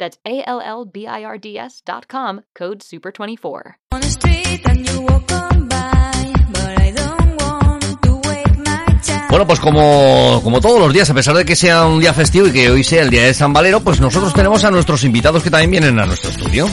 That's 0.00 0.16
A 0.24 0.42
L 0.46 0.62
L 0.62 0.86
B 0.90 1.06
I 1.06 1.24
R 1.24 1.38
D 1.38 1.58
S 1.58 1.82
dot 1.84 2.08
com, 2.08 2.40
code 2.58 2.78
SUPER24. 2.78 3.74
On 3.92 4.00
the 4.00 4.08
street 4.08 4.62
and 4.66 4.88
you 4.88 5.02
walk 5.02 5.30
on 5.30 5.68
by, 5.68 6.32
but 6.52 6.80
I 6.80 6.90
don't 6.90 7.42
want 7.42 8.02
to 8.02 8.12
wake 8.26 8.56
my 8.56 9.00
child. 9.02 9.28
Bueno, 9.28 9.46
pues 9.46 9.60
como, 9.60 10.40
como 10.42 10.60
todos 10.62 10.80
los 10.80 10.90
días, 10.94 11.10
a 11.10 11.14
pesar 11.14 11.36
de 11.36 11.44
que 11.44 11.54
sea 11.54 11.84
un 11.84 12.00
día 12.00 12.14
festivo 12.14 12.46
y 12.46 12.52
que 12.52 12.70
hoy 12.70 12.82
sea 12.82 13.02
el 13.02 13.10
día 13.10 13.26
de 13.26 13.34
San 13.34 13.52
Valero, 13.52 13.80
pues 13.80 14.00
nosotros 14.00 14.32
tenemos 14.32 14.64
a 14.64 14.70
nuestros 14.70 15.04
invitados 15.04 15.42
que 15.42 15.50
también 15.50 15.70
vienen 15.70 15.98
a 15.98 16.06
nuestro 16.06 16.30
estudio. 16.30 16.66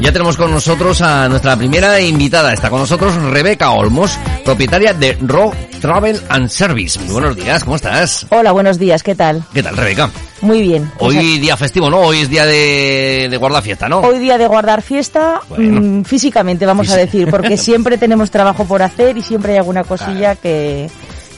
Ya 0.00 0.12
tenemos 0.12 0.36
con 0.36 0.52
nosotros 0.52 1.00
a 1.00 1.28
nuestra 1.28 1.56
primera 1.56 2.00
invitada. 2.00 2.52
Está 2.52 2.70
con 2.70 2.80
nosotros 2.80 3.14
Rebeca 3.16 3.70
Olmos, 3.70 4.16
propietaria 4.44 4.94
de 4.94 5.16
Raw 5.20 5.52
Travel 5.82 6.20
and 6.28 6.48
Service. 6.48 6.96
Muy 7.00 7.12
buenos 7.12 7.34
días, 7.34 7.64
¿cómo 7.64 7.74
estás? 7.74 8.24
Hola, 8.30 8.52
buenos 8.52 8.78
días, 8.78 9.02
¿qué 9.02 9.16
tal? 9.16 9.42
¿Qué 9.52 9.64
tal, 9.64 9.76
Rebeca? 9.76 10.10
Muy 10.40 10.62
bien. 10.62 10.88
Pues 10.96 11.18
Hoy 11.18 11.40
día 11.40 11.56
festivo, 11.56 11.90
¿no? 11.90 11.98
Hoy 11.98 12.20
es 12.20 12.30
día 12.30 12.46
de, 12.46 13.26
de 13.28 13.36
guardafiesta, 13.36 13.88
¿no? 13.88 13.98
Hoy 13.98 14.20
día 14.20 14.38
de 14.38 14.46
guardar 14.46 14.80
fiesta 14.80 15.40
Bueno. 15.48 15.80
mm, 15.80 16.04
físicamente, 16.04 16.66
vamos 16.66 16.88
a 16.90 16.96
decir, 16.96 17.28
porque 17.28 17.56
siempre 17.56 17.98
tenemos 17.98 18.30
trabajo 18.30 18.64
por 18.64 18.80
hacer 18.80 19.18
y 19.18 19.22
siempre 19.22 19.52
hay 19.54 19.58
alguna 19.58 19.82
cosilla 19.82 20.36
que, 20.36 20.88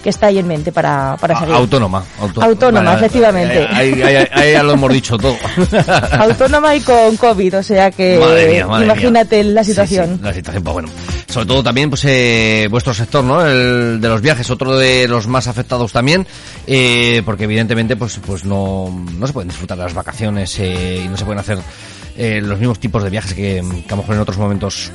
que 0.05 0.11
está 0.11 0.27
ahí 0.27 0.39
en 0.39 0.47
mente 0.47 0.71
para, 0.71 1.17
para 1.19 1.37
seguir. 1.41 1.55
Autónoma. 1.55 2.05
auto- 2.21 2.43
Autónoma, 2.43 2.95
efectivamente. 2.95 3.67
Ahí, 3.73 3.95
ahí- 4.03 4.17
ahí- 4.17 4.29
ahí 4.31 4.53
ya 4.53 4.63
lo 4.63 4.75
hemos 4.75 4.93
dicho 4.93 5.17
todo. 5.17 5.35
Autónoma 6.13 6.77
y 6.77 6.81
con 6.83 7.17
COVID, 7.17 7.59
o 7.59 7.63
sea 7.63 7.91
que 7.91 8.19
Madre 8.21 8.49
mía, 8.53 8.67
madre 8.67 8.85
imagínate 8.85 9.43
mía. 9.43 9.53
la 9.55 9.65
situación. 9.65 10.17
sí, 10.19 10.23
la 10.25 10.35
situación, 10.35 10.63
pues 10.63 10.75
bueno. 10.75 10.89
Sobre 11.29 11.47
todo 11.47 11.63
también, 11.65 11.89
pues, 11.91 12.05
eh, 12.05 12.69
vuestro 12.71 12.93
sector, 12.95 13.25
¿no? 13.25 13.45
El 13.45 13.99
de 14.01 14.09
los 14.09 14.21
viajes, 14.21 14.49
otro 14.51 14.77
de 14.77 15.09
los 15.09 15.27
más 15.27 15.49
afectados 15.49 15.91
también, 15.91 16.27
eh, 16.67 17.23
porque 17.25 17.45
evidentemente, 17.45 17.97
pues, 17.97 18.21
pues 18.25 18.45
no, 18.45 19.05
no 19.19 19.27
se 19.27 19.33
pueden 19.33 19.49
disfrutar 19.49 19.79
las 19.79 19.95
vacaciones 19.95 20.57
eh, 20.61 21.03
y 21.05 21.09
no 21.09 21.17
se 21.17 21.25
pueden 21.25 21.41
hacer 21.41 21.59
eh, 22.17 22.41
los 22.43 22.59
mismos 22.59 22.79
tipos 22.79 23.03
de 23.03 23.11
viajes 23.11 23.33
que, 23.35 23.65
que 23.65 23.93
a 23.93 23.97
lo 23.97 24.03
mejor 24.03 24.15
en 24.15 24.21
otros 24.21 24.37
momentos. 24.39 24.93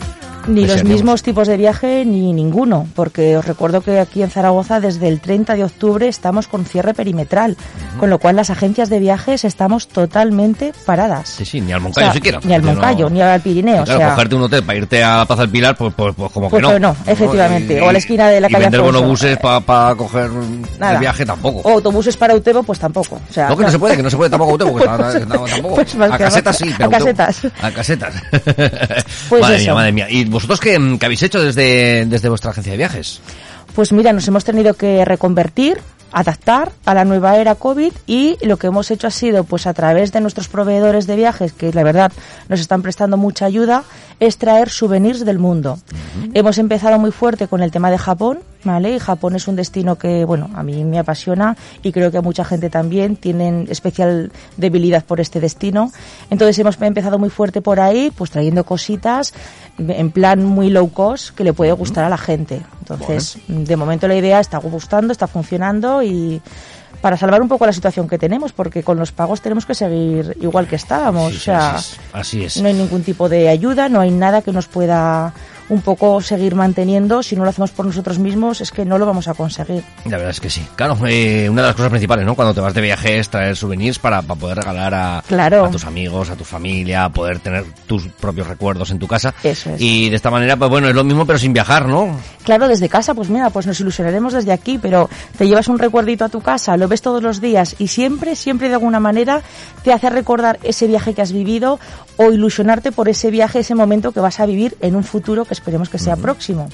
Ni 0.49 0.65
los 0.65 0.83
mismos 0.83 1.23
tipos 1.23 1.47
de 1.47 1.57
viaje 1.57 2.03
ni 2.05 2.33
ninguno, 2.33 2.87
porque 2.95 3.37
os 3.37 3.45
recuerdo 3.45 3.81
que 3.81 3.99
aquí 3.99 4.23
en 4.23 4.29
Zaragoza 4.29 4.79
desde 4.79 5.07
el 5.07 5.19
30 5.19 5.55
de 5.55 5.63
octubre 5.63 6.07
estamos 6.07 6.47
con 6.47 6.65
cierre 6.65 6.93
perimetral, 6.93 7.55
con 7.99 8.09
lo 8.09 8.19
cual 8.19 8.35
las 8.35 8.49
agencias 8.49 8.89
de 8.89 8.99
viajes 8.99 9.45
estamos 9.45 9.87
totalmente 9.87 10.73
paradas. 10.85 11.29
Sí, 11.29 11.45
sí, 11.45 11.61
ni 11.61 11.71
al 11.71 11.79
O 11.79 11.83
Moncayo 11.83 12.05
sea, 12.07 12.13
siquiera. 12.13 12.39
Ni 12.43 12.53
al 12.53 12.63
Moncayo, 12.63 13.05
no- 13.05 13.15
ni 13.15 13.21
al 13.21 13.41
Pirineo. 13.41 13.81
y 13.81 13.85
claro, 13.85 13.99
o 13.99 14.03
sea, 14.03 14.09
cogerte 14.15 14.35
un 14.35 14.41
hotel 14.43 14.63
para 14.63 14.77
irte 14.77 15.03
a 15.03 15.25
Plaza 15.25 15.43
del 15.43 15.51
Pilar, 15.51 15.75
pues, 15.77 15.93
pues, 15.95 16.15
pues 16.15 16.31
como 16.31 16.49
Pues 16.49 16.65
que 16.65 16.79
no. 16.79 16.95
efectivamente. 17.05 17.81
O 17.81 17.89
a 17.89 17.91
la 17.93 17.97
esquina 17.99 18.27
de 18.29 18.41
la 18.41 18.47
y 18.49 18.51
calle 18.51 18.65
vender 18.65 18.79
Afonso. 18.81 18.99
bonobuses 18.99 19.37
para 19.37 19.95
coger 19.95 20.29
nada. 20.79 20.93
el 20.93 20.99
viaje 20.99 21.25
tampoco. 21.25 21.59
O 21.69 21.73
autobuses 21.73 22.17
para 22.17 22.35
Utebo, 22.35 22.63
pues 22.63 22.79
tampoco. 22.79 23.15
O 23.29 23.33
sea, 23.33 23.49
No, 23.49 23.57
que 23.57 23.63
no 23.63 23.71
se 23.71 23.79
puede, 23.79 23.95
que 23.97 24.03
no 24.03 24.09
se 24.09 24.17
puede 24.17 24.29
tampoco 24.29 24.53
Utebo, 24.53 24.71
Pues- 24.73 24.85
tampoco. 25.27 25.75
pues 25.75 25.95
más 25.95 26.11
a 26.11 26.17
casetas 26.17 26.57
sí, 26.57 26.73
pero 26.77 26.89
A 26.89 26.91
casetas. 26.91 27.41
A 27.61 27.71
casetas. 27.71 28.13
Pues 29.29 29.41
madre 29.41 29.55
eso. 29.57 29.63
mía, 29.65 29.73
madre 29.73 29.91
mía. 29.91 30.07
¿Y 30.09 30.25
vosotros 30.39 30.59
qué, 30.59 30.97
qué 30.99 31.05
habéis 31.05 31.23
hecho 31.23 31.41
desde, 31.41 32.05
desde 32.05 32.29
vuestra 32.29 32.51
agencia 32.51 32.71
de 32.71 32.77
viajes? 32.77 33.21
Pues 33.75 33.91
mira, 33.91 34.13
nos 34.13 34.27
hemos 34.27 34.43
tenido 34.43 34.73
que 34.73 35.05
reconvertir, 35.05 35.79
adaptar 36.11 36.71
a 36.85 36.93
la 36.93 37.05
nueva 37.05 37.37
era 37.37 37.55
COVID 37.55 37.93
y 38.07 38.37
lo 38.45 38.57
que 38.57 38.67
hemos 38.67 38.91
hecho 38.91 39.07
ha 39.07 39.11
sido, 39.11 39.43
pues 39.43 39.67
a 39.67 39.73
través 39.73 40.11
de 40.11 40.21
nuestros 40.21 40.47
proveedores 40.47 41.07
de 41.07 41.15
viajes, 41.15 41.53
que 41.53 41.73
la 41.73 41.83
verdad 41.83 42.11
nos 42.47 42.59
están 42.59 42.81
prestando 42.81 43.17
mucha 43.17 43.45
ayuda, 43.45 43.83
es 44.19 44.37
traer 44.37 44.69
souvenirs 44.69 45.25
del 45.25 45.39
mundo. 45.39 45.79
Hemos 46.33 46.57
empezado 46.57 46.99
muy 46.99 47.11
fuerte 47.11 47.47
con 47.47 47.61
el 47.61 47.71
tema 47.71 47.89
de 47.91 47.97
Japón, 47.97 48.39
¿vale? 48.63 48.95
Y 48.95 48.99
Japón 48.99 49.35
es 49.35 49.47
un 49.47 49.55
destino 49.55 49.97
que, 49.97 50.25
bueno, 50.25 50.49
a 50.55 50.63
mí 50.63 50.83
me 50.83 50.99
apasiona 50.99 51.55
y 51.83 51.91
creo 51.91 52.11
que 52.11 52.17
a 52.17 52.21
mucha 52.21 52.43
gente 52.43 52.69
también 52.69 53.15
tienen 53.15 53.67
especial 53.69 54.31
debilidad 54.57 55.03
por 55.05 55.19
este 55.19 55.39
destino. 55.39 55.91
Entonces 56.29 56.59
hemos 56.59 56.81
empezado 56.81 57.17
muy 57.19 57.29
fuerte 57.29 57.61
por 57.61 57.79
ahí, 57.79 58.11
pues 58.15 58.31
trayendo 58.31 58.63
cositas 58.63 59.33
en 59.77 60.11
plan 60.11 60.43
muy 60.43 60.69
low 60.69 60.91
cost 60.91 61.33
que 61.35 61.43
le 61.43 61.53
puede 61.53 61.71
gustar 61.71 62.03
a 62.03 62.09
la 62.09 62.17
gente. 62.17 62.61
Entonces, 62.89 63.37
de 63.47 63.75
momento 63.75 64.07
la 64.07 64.15
idea 64.15 64.39
está 64.39 64.57
gustando, 64.57 65.11
está 65.11 65.27
funcionando 65.27 66.01
y 66.03 66.41
para 67.01 67.17
salvar 67.17 67.41
un 67.41 67.47
poco 67.47 67.65
la 67.65 67.73
situación 67.73 68.07
que 68.07 68.17
tenemos, 68.17 68.51
porque 68.51 68.83
con 68.83 68.97
los 68.97 69.11
pagos 69.11 69.41
tenemos 69.41 69.65
que 69.65 69.73
seguir 69.73 70.37
igual 70.41 70.67
que 70.67 70.75
estábamos. 70.75 71.31
Sí, 71.31 71.37
o 71.37 71.41
sea, 71.41 71.75
así 71.75 71.93
es, 71.93 71.99
así 72.13 72.43
es. 72.43 72.61
no 72.61 72.67
hay 72.67 72.73
ningún 72.73 73.03
tipo 73.03 73.29
de 73.29 73.47
ayuda, 73.49 73.89
no 73.89 74.01
hay 74.01 74.11
nada 74.11 74.41
que 74.41 74.51
nos 74.51 74.67
pueda 74.67 75.33
un 75.69 75.81
poco 75.81 76.21
seguir 76.21 76.55
manteniendo. 76.55 77.23
Si 77.23 77.35
no 77.35 77.43
lo 77.43 77.49
hacemos 77.49 77.71
por 77.71 77.85
nosotros 77.85 78.19
mismos, 78.19 78.61
es 78.61 78.71
que 78.71 78.85
no 78.85 78.97
lo 78.97 79.05
vamos 79.05 79.27
a 79.27 79.33
conseguir. 79.33 79.83
La 80.05 80.17
verdad 80.17 80.31
es 80.31 80.39
que 80.39 80.49
sí. 80.49 80.65
Claro, 80.75 80.97
eh, 81.07 81.47
una 81.49 81.61
de 81.61 81.67
las 81.67 81.75
cosas 81.75 81.89
principales, 81.91 82.25
¿no? 82.25 82.35
Cuando 82.35 82.53
te 82.53 82.61
vas 82.61 82.73
de 82.73 82.81
viaje 82.81 83.19
es 83.19 83.29
traer 83.29 83.55
souvenirs 83.55 83.99
para, 83.99 84.21
para 84.21 84.39
poder 84.39 84.57
regalar 84.57 84.93
a, 84.93 85.23
Claro. 85.27 85.65
a 85.65 85.71
tus 85.71 85.85
amigos, 85.85 86.29
a 86.29 86.35
tu 86.35 86.43
familia, 86.43 87.09
poder 87.09 87.39
tener 87.39 87.65
tus 87.87 88.07
propios 88.07 88.47
recuerdos 88.47 88.91
en 88.91 88.99
tu 88.99 89.07
casa. 89.07 89.33
Eso 89.43 89.69
es. 89.71 89.81
Y 89.81 90.09
de 90.09 90.15
esta 90.15 90.31
manera, 90.31 90.57
pues 90.57 90.69
bueno, 90.69 90.87
es 90.89 90.95
lo 90.95 91.03
mismo 91.03 91.25
pero 91.25 91.37
sin 91.39 91.53
viajar, 91.53 91.87
¿no? 91.87 92.15
Claro, 92.43 92.67
desde 92.67 92.89
casa, 92.89 93.13
pues 93.13 93.29
mira, 93.29 93.49
pues 93.51 93.67
nos 93.67 93.79
ilusionaremos 93.79 94.33
desde 94.33 94.51
aquí, 94.51 94.79
pero 94.81 95.09
te 95.37 95.47
llevas 95.47 95.67
un 95.67 95.77
recuerdito 95.77 96.25
a 96.25 96.29
tu 96.29 96.41
casa, 96.41 96.75
lo 96.77 96.87
ves 96.87 97.01
todos 97.01 97.21
los 97.21 97.41
días 97.41 97.75
y 97.77 97.87
siempre, 97.87 98.35
siempre 98.35 98.69
de 98.69 98.73
alguna 98.75 98.99
manera 98.99 99.41
te 99.83 99.93
hace 99.93 100.09
recordar 100.09 100.57
ese 100.63 100.87
viaje 100.87 101.13
que 101.13 101.21
has 101.21 101.31
vivido 101.31 101.79
o 102.17 102.31
ilusionarte 102.31 102.91
por 102.91 103.07
ese 103.07 103.29
viaje, 103.31 103.59
ese 103.59 103.75
momento 103.75 104.11
que 104.11 104.19
vas 104.19 104.39
a 104.39 104.45
vivir 104.45 104.75
en 104.81 104.95
un 104.95 105.03
futuro 105.03 105.45
que 105.45 105.53
esperemos 105.59 105.89
que 105.89 105.99
sea 105.99 106.15
próximo. 106.15 106.69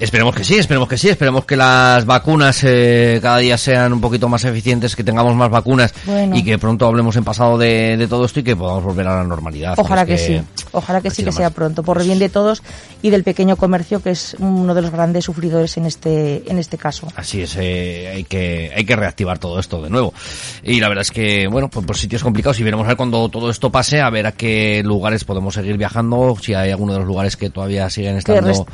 Esperemos 0.00 0.34
que 0.34 0.44
sí, 0.44 0.56
esperemos 0.56 0.88
que 0.88 0.96
sí, 0.96 1.10
esperemos 1.10 1.44
que 1.44 1.56
las 1.56 2.06
vacunas 2.06 2.64
eh, 2.64 3.18
cada 3.20 3.36
día 3.36 3.58
sean 3.58 3.92
un 3.92 4.00
poquito 4.00 4.30
más 4.30 4.42
eficientes, 4.46 4.96
que 4.96 5.04
tengamos 5.04 5.34
más 5.36 5.50
vacunas 5.50 5.92
Bueno. 6.06 6.34
y 6.34 6.42
que 6.42 6.56
pronto 6.58 6.86
hablemos 6.86 7.16
en 7.16 7.24
pasado 7.24 7.58
de, 7.58 7.98
de 7.98 8.08
todo 8.08 8.24
esto 8.24 8.40
y 8.40 8.42
que 8.42 8.56
podamos 8.56 8.82
volver 8.82 9.06
a 9.06 9.16
la 9.16 9.24
normalidad. 9.24 9.74
Ojalá 9.76 10.06
que, 10.06 10.16
sí, 10.16 10.40
ojalá 10.72 11.02
que 11.02 11.10
sí 11.10 11.22
que 11.22 11.32
sea 11.32 11.50
pronto, 11.50 11.82
por 11.82 11.98
el 12.00 12.06
bien 12.06 12.18
de 12.18 12.30
todos 12.30 12.62
y 13.02 13.10
del 13.10 13.24
pequeño 13.24 13.56
comercio 13.56 14.02
que 14.02 14.12
es 14.12 14.36
uno 14.38 14.74
de 14.74 14.80
los 14.80 14.90
grandes 14.90 15.26
sufridores 15.26 15.76
en 15.76 15.84
este, 15.84 16.50
en 16.50 16.58
este 16.58 16.78
caso. 16.78 17.06
Así 17.14 17.42
es, 17.42 17.56
eh, 17.56 18.08
hay 18.08 18.24
que 18.24 18.72
hay 18.74 18.86
que 18.86 18.96
reactivar 18.96 19.38
todo 19.38 19.60
esto 19.60 19.82
de 19.82 19.90
nuevo. 19.90 20.14
Y 20.62 20.80
la 20.80 20.88
verdad 20.88 21.02
es 21.02 21.10
que, 21.10 21.46
bueno, 21.46 21.68
pues 21.68 21.84
por 21.84 21.98
sitios 21.98 22.22
complicados 22.22 22.58
y 22.58 22.62
veremos 22.62 22.86
a 22.86 22.88
ver 22.88 22.96
cuando 22.96 23.28
todo 23.28 23.50
esto 23.50 23.70
pase, 23.70 24.00
a 24.00 24.08
ver 24.08 24.26
a 24.26 24.32
qué 24.32 24.82
lugares 24.82 25.24
podemos 25.24 25.52
seguir 25.52 25.76
viajando, 25.76 26.38
si 26.40 26.54
hay 26.54 26.70
alguno 26.70 26.94
de 26.94 27.00
los 27.00 27.08
lugares 27.08 27.36
que 27.36 27.50
todavía 27.50 27.90
siguen 27.90 28.16
estando, 28.16 28.66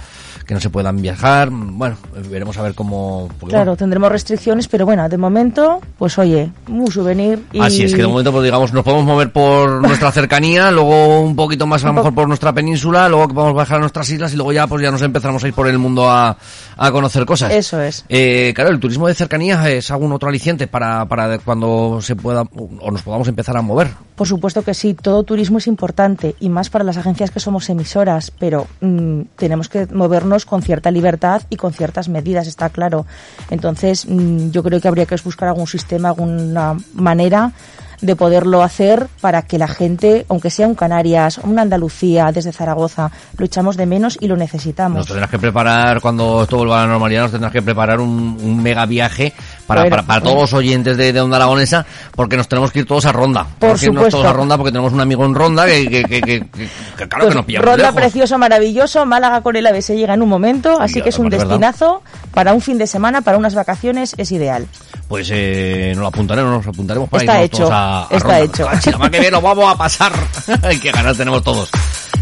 que 0.47 0.55
no 0.55 0.61
se 0.61 0.71
puedan 0.71 1.03
viajar. 1.03 1.16
Bueno, 1.51 1.97
veremos 2.31 2.57
a 2.59 2.63
ver 2.63 2.75
cómo... 2.75 3.29
Claro, 3.49 3.77
tendremos 3.77 4.11
restricciones, 4.11 4.69
pero 4.69 4.85
bueno, 4.85 5.09
de 5.09 5.17
momento, 5.17 5.81
pues 5.99 6.19
oye, 6.19 6.51
un 6.69 6.91
souvenir 6.91 7.43
y... 7.53 7.61
Así 7.61 7.85
es, 7.85 7.95
que 7.95 8.03
de 8.03 8.07
momento, 8.07 8.33
pues 8.33 8.45
digamos, 8.45 8.73
nos 8.73 8.85
podemos 8.85 9.05
mover 9.05 9.33
por 9.33 9.83
nuestra 9.87 10.13
cercanía, 10.13 10.71
luego 10.71 11.21
un 11.21 11.35
poquito 11.35 11.67
más 11.67 11.85
a 11.85 11.89
lo 11.89 11.95
mejor 11.95 12.15
por 12.15 12.29
nuestra 12.29 12.53
península, 12.53 13.09
luego 13.09 13.29
que 13.29 13.35
podemos 13.35 13.57
bajar 13.57 13.79
a 13.79 13.81
nuestras 13.81 14.09
islas 14.11 14.33
y 14.35 14.37
luego 14.37 14.53
ya 14.53 14.67
pues 14.67 14.83
ya 14.83 14.91
nos 14.91 15.03
empezamos 15.03 15.43
a 15.43 15.49
ir 15.49 15.55
por 15.55 15.69
el 15.69 15.79
mundo 15.79 16.09
a, 16.09 16.37
a 16.77 16.93
conocer 16.93 17.25
cosas. 17.25 17.53
Eso 17.53 17.81
es. 17.81 18.05
Eh, 18.09 18.53
claro, 18.55 18.71
el 18.71 18.81
turismo 18.81 19.09
de 19.09 19.15
cercanía 19.15 19.71
es 19.71 19.91
algún 19.91 20.13
otro 20.13 20.29
aliciente 20.29 20.67
para, 20.67 21.07
para 21.07 21.39
cuando 21.39 22.01
se 22.03 22.15
pueda 22.17 22.43
o 22.43 22.91
nos 22.91 23.03
podamos 23.03 23.29
empezar 23.29 23.57
a 23.57 23.63
mover. 23.63 23.89
Por 24.15 24.27
supuesto 24.27 24.63
que 24.63 24.75
sí, 24.75 24.95
todo 24.95 25.23
turismo 25.23 25.59
es 25.59 25.67
importante 25.67 26.37
y 26.41 26.49
más 26.49 26.71
para 26.71 26.85
las 26.85 26.97
agencias 26.97 27.31
que 27.31 27.41
somos 27.41 27.69
emisoras, 27.69 28.31
pero 28.31 28.67
mm, 28.81 29.23
tenemos 29.37 29.69
que 29.69 29.87
movernos 29.87 30.47
con 30.47 30.63
cierta 30.63 30.91
libertad 30.91 31.06
y 31.51 31.57
con 31.57 31.73
ciertas 31.73 32.09
medidas, 32.09 32.47
está 32.47 32.69
claro. 32.71 33.07
Entonces, 33.51 34.07
mm, 34.07 34.51
yo 34.51 34.63
creo 34.63 34.81
que 34.81 34.89
habría 34.89 35.07
que 35.07 35.17
buscar 35.25 35.49
algún 35.49 35.67
sistema, 35.67 36.09
alguna 36.09 36.77
manera 36.95 37.53
de 38.01 38.17
poderlo 38.17 38.63
hacer 38.63 39.07
para 39.21 39.43
que 39.43 39.59
la 39.59 39.69
gente, 39.69 40.27
aunque 40.29 40.51
sea 40.51 40.67
un 40.67 40.75
Canarias, 40.75 41.39
una 41.43 41.63
Andalucía, 41.63 42.31
desde 42.33 42.53
Zaragoza, 42.53 43.11
lo 43.39 43.45
echamos 43.47 43.77
de 43.77 43.87
menos 43.87 44.19
y 44.21 44.29
lo 44.29 44.37
necesitamos. 44.37 44.99
Nos 44.99 45.07
tendrás 45.07 45.31
que 45.31 45.39
preparar, 45.39 46.01
cuando 46.01 46.43
esto 46.43 46.57
vuelva 46.59 46.79
a 46.83 46.87
la 46.87 46.93
normalidad, 46.93 47.23
nos 47.23 47.33
tendrás 47.33 47.53
que 47.53 47.63
preparar 47.63 48.01
un, 48.01 48.39
un 48.43 48.63
mega 48.63 48.87
viaje 48.87 49.33
para, 49.67 49.83
Bueno, 49.83 49.97
para, 49.97 50.03
para 50.07 50.21
bueno. 50.21 50.31
todos 50.37 50.51
los 50.53 50.59
oyentes 50.59 50.97
de, 50.97 51.13
de 51.13 51.21
Onda 51.21 51.37
Aragonesa, 51.37 51.87
porque 52.15 52.37
nos 52.37 52.49
tenemos 52.49 52.71
que 52.71 52.81
ir 52.81 52.87
todos 52.87 53.07
a 53.07 53.13
Ronda. 53.13 53.47
Por 53.59 53.79
supuesto. 53.79 54.19
todos 54.19 54.27
a 54.27 54.33
Ronda 54.33 54.57
porque 54.57 54.73
tenemos 54.73 54.93
un 54.93 55.01
amigo 55.01 55.25
en 55.25 55.35
Ronda 55.35 55.67
que, 55.67 55.89
que, 55.89 56.05
que, 56.05 56.21
que- 56.21 56.41
que- 56.41 56.69
que 56.97 57.09
claro 57.09 57.25
Pues, 57.25 57.29
que 57.31 57.35
nos 57.37 57.45
pilla 57.47 57.61
Ronda 57.61 57.77
lejos. 57.79 57.95
precioso, 57.95 58.39
maravilloso, 58.39 59.07
Málaga 59.07 59.41
con 59.41 59.57
el 59.57 59.67
AVE 59.67 59.83
se 59.83 59.97
llega 59.97 60.15
en 60.15 60.23
un 60.23 60.29
momento, 60.29 60.81
así 60.81 61.01
que 61.03 61.09
es 61.11 61.19
un 61.19 61.29
destinazo 61.31 62.03
para 62.33 62.53
un 62.53 62.61
fin 62.61 62.79
de 62.79 62.87
semana, 62.87 63.23
para 63.23 63.39
unas 63.39 63.55
vacaciones, 63.55 64.15
es 64.19 64.33
ideal. 64.33 64.67
Pues 65.09 65.29
eh, 65.33 65.93
nos 65.95 66.03
lo 66.03 66.07
apuntaremos, 66.09 66.51
nos 66.53 66.65
lo 66.67 66.71
apuntaremos 66.73 67.09
para 67.09 67.23
Está 67.23 67.35
irnos 67.35 67.47
hecho, 67.47 67.59
todos 67.59 67.73
a, 67.73 68.01
a 68.03 68.09
está 68.11 68.19
Ronda. 68.19 68.41
hecho. 68.41 68.65
La 68.65 68.81
semana 68.81 69.11
que 69.11 69.21
viene 69.21 69.31
lo 69.37 69.41
vamos 69.41 69.73
a 69.73 69.79
pasar. 69.79 70.13
Qué 70.83 70.91
ganas 70.91 71.17
tenemos 71.17 71.45
todos. 71.45 71.71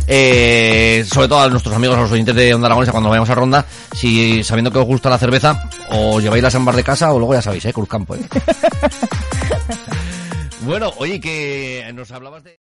Eh, 0.06 1.02
sobre 1.10 1.28
todo 1.28 1.40
a 1.40 1.48
nuestros 1.48 1.74
amigos, 1.74 1.96
a 1.96 2.02
los 2.02 2.12
oyentes 2.12 2.34
de 2.34 2.52
Onda 2.54 2.66
Aragonesa, 2.66 2.92
cuando 2.92 3.08
vayamos 3.08 3.30
a 3.30 3.34
Ronda, 3.34 3.64
si 3.94 4.44
sabiendo 4.44 4.70
que 4.70 4.78
os 4.78 4.84
gusta 4.84 5.08
la 5.08 5.16
cerveza, 5.16 5.66
o 5.92 6.20
lleváis 6.20 6.42
las 6.42 6.54
ambas 6.54 6.76
de 6.76 6.84
casa, 6.84 7.10
o 7.12 7.18
luego 7.18 7.32
ya 7.32 7.40
sabéis, 7.40 7.64
eh, 7.64 7.72
Cruzcampo, 7.72 8.14
eh. 8.16 8.20
bueno, 10.60 10.92
oye, 10.98 11.20
que 11.20 11.90
nos 11.94 12.10
hablabas 12.12 12.44
de... 12.44 12.58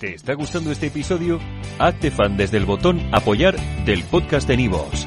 ¿Te 0.00 0.14
está 0.14 0.34
gustando 0.34 0.72
este 0.72 0.88
episodio? 0.88 1.38
Hazte 1.78 2.10
fan 2.10 2.36
desde 2.36 2.56
el 2.56 2.64
botón 2.66 3.00
Apoyar 3.12 3.56
del 3.84 4.02
podcast 4.02 4.48
de 4.48 4.56
Nivos. 4.56 5.06